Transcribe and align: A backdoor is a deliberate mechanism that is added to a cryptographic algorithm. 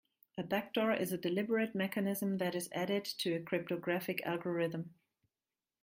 A 0.35 0.41
backdoor 0.41 0.93
is 0.93 1.11
a 1.11 1.17
deliberate 1.19 1.75
mechanism 1.75 2.39
that 2.39 2.55
is 2.55 2.69
added 2.71 3.05
to 3.19 3.35
a 3.35 3.39
cryptographic 3.39 4.25
algorithm. 4.25 4.95